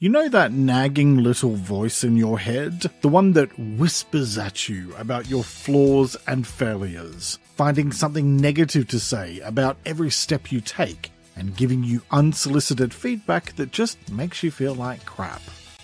[0.00, 2.90] You know that nagging little voice in your head?
[3.00, 8.98] The one that whispers at you about your flaws and failures, finding something negative to
[8.98, 14.50] say about every step you take, and giving you unsolicited feedback that just makes you
[14.50, 15.42] feel like crap.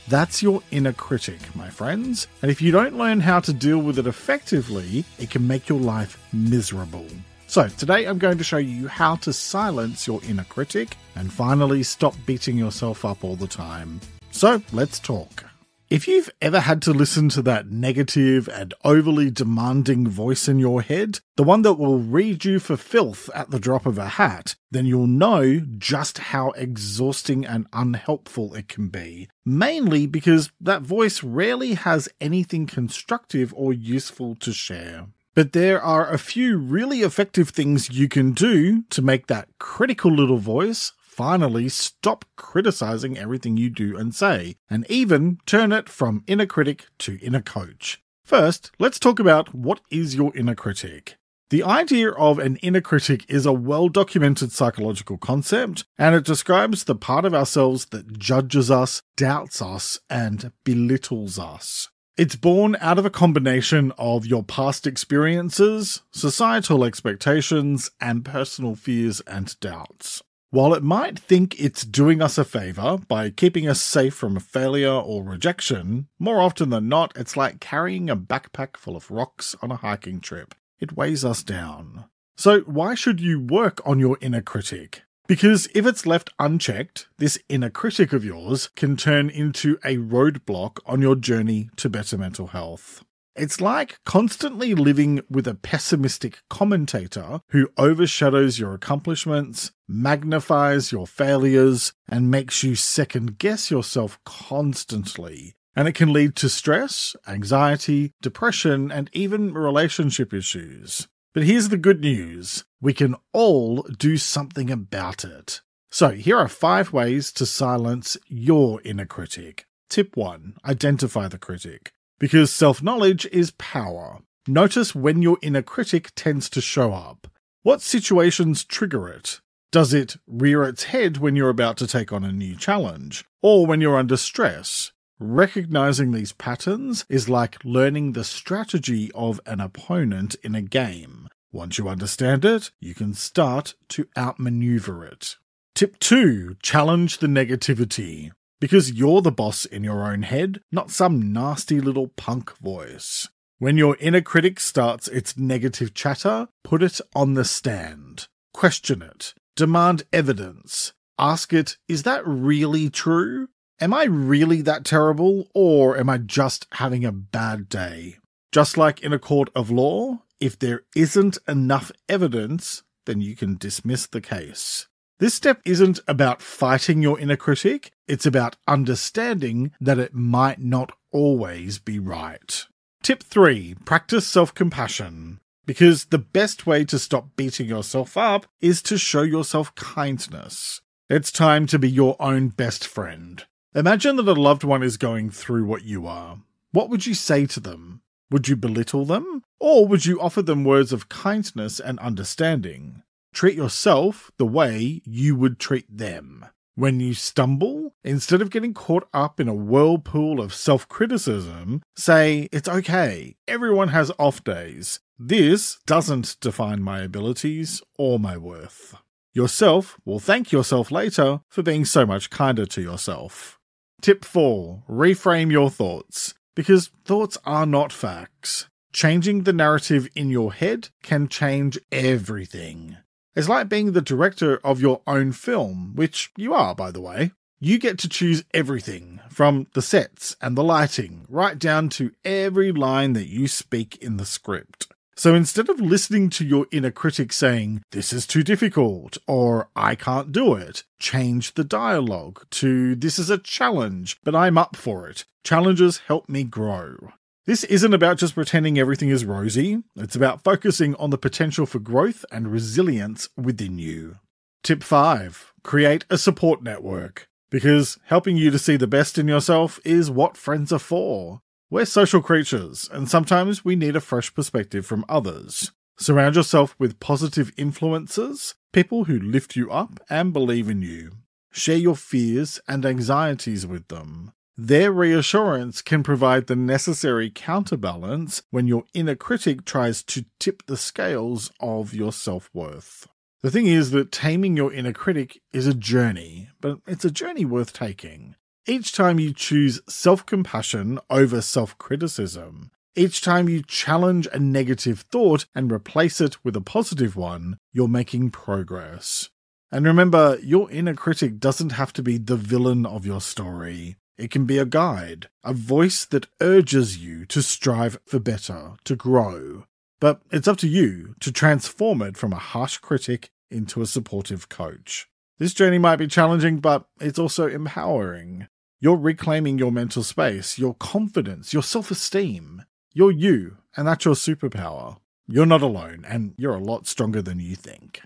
[0.09, 3.97] That's your inner critic, my friends, and if you don't learn how to deal with
[3.97, 7.07] it effectively, it can make your life miserable.
[7.51, 11.83] So, today I'm going to show you how to silence your inner critic and finally
[11.83, 14.01] stop beating yourself up all the time.
[14.31, 15.47] So, let's talk.
[15.89, 20.81] If you've ever had to listen to that negative and overly demanding voice in your
[20.81, 24.55] head, the one that will read you for filth at the drop of a hat,
[24.71, 29.29] then you'll know just how exhausting and unhelpful it can be.
[29.45, 35.09] Mainly because that voice rarely has anything constructive or useful to share.
[35.35, 40.11] But there are a few really effective things you can do to make that critical
[40.11, 46.25] little voice finally stop criticizing everything you do and say, and even turn it from
[46.27, 48.03] inner critic to inner coach.
[48.25, 51.17] First, let's talk about what is your inner critic.
[51.51, 56.85] The idea of an inner critic is a well documented psychological concept, and it describes
[56.85, 61.89] the part of ourselves that judges us, doubts us, and belittles us.
[62.21, 69.23] It's born out of a combination of your past experiences, societal expectations, and personal fears
[69.23, 70.23] and doubts.
[70.51, 74.91] While it might think it's doing us a favor by keeping us safe from failure
[74.91, 79.71] or rejection, more often than not, it's like carrying a backpack full of rocks on
[79.71, 80.55] a hiking trip.
[80.79, 82.05] It weighs us down.
[82.37, 85.05] So, why should you work on your inner critic?
[85.31, 90.79] Because if it's left unchecked, this inner critic of yours can turn into a roadblock
[90.85, 93.05] on your journey to better mental health.
[93.37, 101.93] It's like constantly living with a pessimistic commentator who overshadows your accomplishments, magnifies your failures,
[102.09, 105.55] and makes you second guess yourself constantly.
[105.77, 111.07] And it can lead to stress, anxiety, depression, and even relationship issues.
[111.33, 115.61] But here's the good news we can all do something about it.
[115.89, 119.67] So, here are five ways to silence your inner critic.
[119.89, 121.93] Tip 1 Identify the critic.
[122.19, 124.19] Because self knowledge is power.
[124.49, 127.29] Notice when your inner critic tends to show up.
[127.63, 129.41] What situations trigger it?
[129.71, 133.25] Does it rear its head when you're about to take on a new challenge?
[133.41, 134.91] Or when you're under stress?
[135.23, 141.29] Recognizing these patterns is like learning the strategy of an opponent in a game.
[141.53, 145.37] Once you understand it, you can start to outmaneuver it.
[145.75, 148.31] Tip 2 Challenge the negativity.
[148.61, 153.29] Because you're the boss in your own head, not some nasty little punk voice.
[153.59, 158.27] When your inner critic starts its negative chatter, put it on the stand.
[158.55, 159.35] Question it.
[159.55, 160.95] Demand evidence.
[161.19, 163.49] Ask it, is that really true?
[163.83, 168.17] Am I really that terrible, or am I just having a bad day?
[168.53, 173.57] Just like in a court of law, if there isn't enough evidence, then you can
[173.57, 174.87] dismiss the case.
[175.19, 180.93] This step isn't about fighting your inner critic, it's about understanding that it might not
[181.11, 182.67] always be right.
[183.03, 185.41] Tip 3 Practice self compassion.
[185.65, 190.83] Because the best way to stop beating yourself up is to show yourself kindness.
[191.09, 193.45] It's time to be your own best friend.
[193.73, 196.41] Imagine that a loved one is going through what you are.
[196.73, 198.03] What would you say to them?
[198.29, 199.45] Would you belittle them?
[199.61, 203.05] Or would you offer them words of kindness and understanding?
[203.33, 206.47] Treat yourself the way you would treat them.
[206.75, 212.49] When you stumble, instead of getting caught up in a whirlpool of self criticism, say,
[212.51, 213.37] It's okay.
[213.47, 214.99] Everyone has off days.
[215.17, 218.97] This doesn't define my abilities or my worth.
[219.33, 223.60] Yourself will thank yourself later for being so much kinder to yourself.
[224.01, 228.67] Tip 4 Reframe your thoughts, because thoughts are not facts.
[228.93, 232.97] Changing the narrative in your head can change everything.
[233.37, 237.33] It's like being the director of your own film, which you are, by the way.
[237.61, 242.73] You get to choose everything, from the sets and the lighting, right down to every
[242.73, 244.90] line that you speak in the script.
[245.21, 249.95] So instead of listening to your inner critic saying, this is too difficult, or I
[249.95, 255.11] can't do it, change the dialogue to, this is a challenge, but I'm up for
[255.11, 255.27] it.
[255.45, 257.13] Challenges help me grow.
[257.45, 261.81] This isn't about just pretending everything is rosy, it's about focusing on the potential for
[261.81, 264.17] growth and resilience within you.
[264.63, 267.29] Tip 5 Create a support network.
[267.51, 271.43] Because helping you to see the best in yourself is what friends are for.
[271.73, 275.71] We're social creatures, and sometimes we need a fresh perspective from others.
[275.97, 281.13] Surround yourself with positive influences, people who lift you up and believe in you.
[281.53, 284.33] Share your fears and anxieties with them.
[284.57, 290.77] Their reassurance can provide the necessary counterbalance when your inner critic tries to tip the
[290.77, 293.07] scales of your self worth.
[293.43, 297.45] The thing is that taming your inner critic is a journey, but it's a journey
[297.45, 298.35] worth taking.
[298.67, 305.01] Each time you choose self compassion over self criticism, each time you challenge a negative
[305.11, 309.31] thought and replace it with a positive one, you're making progress.
[309.73, 313.97] And remember, your inner critic doesn't have to be the villain of your story.
[314.19, 318.97] It can be a guide, a voice that urges you to strive for better, to
[318.97, 319.65] grow.
[320.01, 324.49] But it's up to you to transform it from a harsh critic into a supportive
[324.49, 325.10] coach.
[325.41, 328.47] This journey might be challenging, but it's also empowering.
[328.79, 332.67] You're reclaiming your mental space, your confidence, your self esteem.
[332.93, 334.99] You're you, and that's your superpower.
[335.27, 338.03] You're not alone, and you're a lot stronger than you think.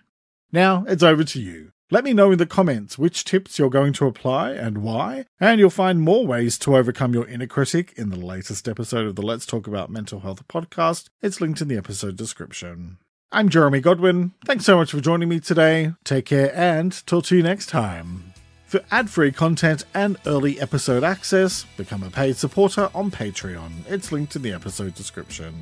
[0.52, 1.72] Now, it's over to you.
[1.90, 5.58] Let me know in the comments which tips you're going to apply and why, and
[5.58, 9.22] you'll find more ways to overcome your inner critic in the latest episode of the
[9.22, 11.08] Let's Talk About Mental Health podcast.
[11.20, 12.98] It's linked in the episode description.
[13.32, 14.32] I'm Jeremy Godwin.
[14.44, 15.92] Thanks so much for joining me today.
[16.04, 18.32] Take care and talk to you next time.
[18.66, 23.88] For ad free content and early episode access, become a paid supporter on Patreon.
[23.88, 25.54] It's linked in the episode description.